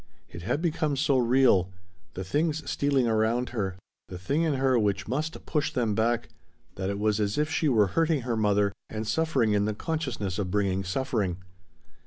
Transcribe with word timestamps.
It 0.31 0.41
had 0.41 0.63
become 0.63 0.95
so 0.97 1.19
real: 1.19 1.69
the 2.15 2.23
things 2.23 2.67
stealing 2.67 3.07
around 3.07 3.49
her, 3.49 3.75
the 4.07 4.17
thing 4.17 4.41
in 4.41 4.55
her 4.55 4.79
which 4.79 5.07
must 5.07 5.45
push 5.45 5.71
them 5.71 5.93
back, 5.93 6.29
that 6.73 6.89
it 6.89 6.97
was 6.97 7.19
as 7.19 7.37
if 7.37 7.51
she 7.51 7.69
were 7.69 7.85
hurting 7.93 8.21
her 8.21 8.35
mother, 8.35 8.71
and 8.89 9.05
suffering 9.07 9.53
in 9.53 9.65
the 9.65 9.75
consciousness 9.75 10.39
of 10.39 10.49
bringing 10.49 10.83
suffering. 10.83 11.37